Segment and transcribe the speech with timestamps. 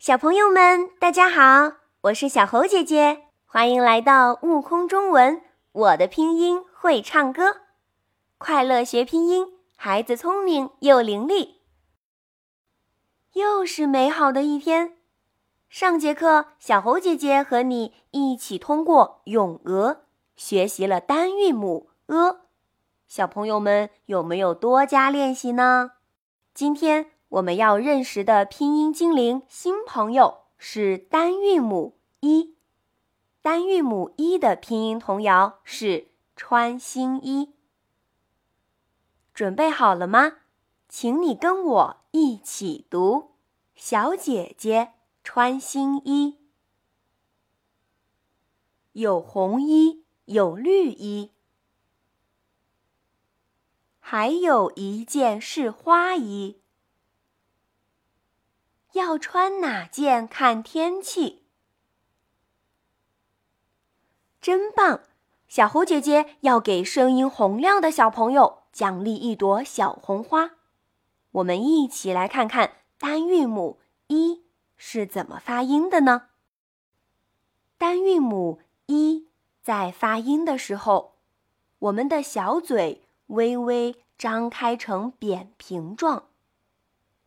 [0.00, 5.42] 小朋友们，大家好，我是小猴姐姐，欢迎来到悟空中文。
[5.72, 7.58] 我的拼音会唱歌，
[8.38, 11.56] 快乐学拼音，孩子聪明又伶俐。
[13.34, 14.96] 又是美好的一天。
[15.68, 19.92] 上节课，小猴姐姐和你一起通过《咏鹅》
[20.34, 22.38] 学习了单韵母 “a”。
[23.06, 25.90] 小朋友们有没有多加练习呢？
[26.54, 32.56] 今天我们要认识的拼音精灵新朋友是单韵母一。
[33.40, 37.54] 单韵母一的拼音童谣是“穿新衣”。
[39.32, 40.38] 准备好了吗？
[40.88, 43.30] 请你跟我一起读
[43.76, 46.36] ：“小姐姐穿新衣，
[48.92, 51.30] 有红衣，有绿衣。”
[54.02, 56.60] 还有一件是花衣，
[58.92, 61.44] 要穿哪件看天气。
[64.40, 65.02] 真棒！
[65.48, 70.52] 小猴姐姐要给声音洪亮的小朋友奖励一朵小红花。
[71.32, 74.44] 我们一起来看看单韵母“一”
[74.76, 76.28] 是怎么发音的呢？
[77.76, 79.28] 单韵母“一”
[79.62, 81.16] 在发音的时候，
[81.78, 83.02] 我们的小嘴。
[83.30, 86.30] 微微张开成扁平状，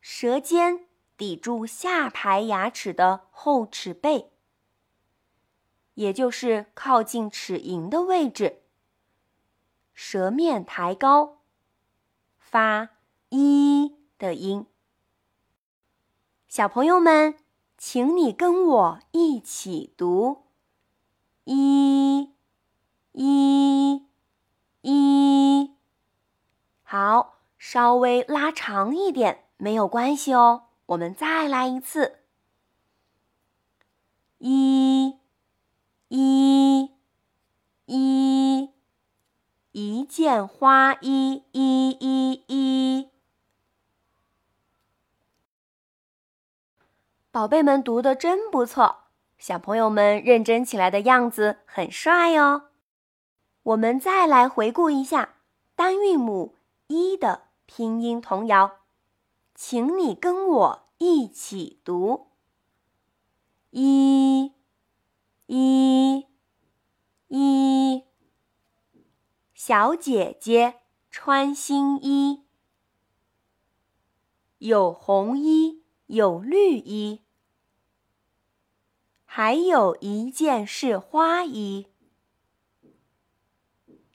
[0.00, 0.86] 舌尖
[1.18, 4.30] 抵住下排牙齿的后齿背，
[5.94, 8.62] 也就是靠近齿龈的位置。
[9.92, 11.38] 舌面抬高，
[12.38, 12.90] 发
[13.30, 14.64] “一”的音。
[16.46, 17.34] 小朋友们，
[17.76, 20.44] 请你跟我一起读：
[21.42, 22.32] 一，
[23.10, 24.06] 一，
[24.82, 25.72] 一。
[26.84, 30.67] 好，稍微拉长一点没有关系哦。
[30.88, 32.20] 我们再来一次，
[34.38, 35.18] 一，
[36.08, 36.90] 一，
[37.84, 38.70] 一，
[39.72, 43.10] 一件花衣，一一一。
[47.30, 49.04] 宝贝们读的真不错，
[49.36, 52.70] 小朋友们认真起来的样子很帅哦。
[53.62, 55.34] 我们再来回顾一下
[55.76, 56.54] 单韵母。
[56.86, 58.78] 一的拼音童谣，
[59.60, 62.28] 请你跟我一起读：
[63.70, 64.52] 一，
[65.46, 66.28] 一，
[67.26, 68.04] 一。
[69.52, 72.44] 小姐姐穿新衣，
[74.58, 77.22] 有红衣，有绿衣，
[79.24, 81.88] 还有一件是花衣。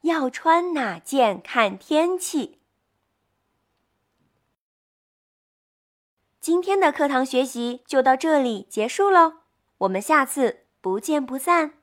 [0.04, 2.63] 要穿哪件看天气。
[6.44, 9.36] 今天的课堂学习就到这里结束喽，
[9.78, 11.76] 我们下次不见不散。